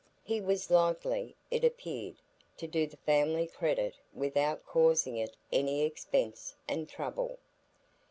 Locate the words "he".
0.23-0.41